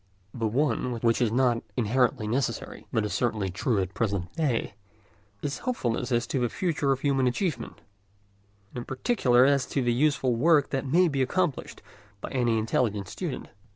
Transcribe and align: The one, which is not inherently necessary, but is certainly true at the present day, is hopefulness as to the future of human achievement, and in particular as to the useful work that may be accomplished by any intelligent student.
The 0.33 0.47
one, 0.47 0.99
which 1.01 1.21
is 1.21 1.31
not 1.31 1.61
inherently 1.77 2.25
necessary, 2.27 2.87
but 2.91 3.05
is 3.05 3.13
certainly 3.13 3.51
true 3.51 3.79
at 3.79 3.89
the 3.89 3.93
present 3.93 4.35
day, 4.35 4.73
is 5.43 5.59
hopefulness 5.59 6.11
as 6.11 6.25
to 6.25 6.39
the 6.39 6.49
future 6.49 6.91
of 6.91 7.01
human 7.01 7.27
achievement, 7.27 7.81
and 8.71 8.79
in 8.79 8.85
particular 8.85 9.45
as 9.45 9.67
to 9.67 9.83
the 9.83 9.93
useful 9.93 10.33
work 10.35 10.71
that 10.71 10.87
may 10.87 11.07
be 11.07 11.21
accomplished 11.21 11.83
by 12.19 12.31
any 12.31 12.57
intelligent 12.57 13.09
student. 13.09 13.49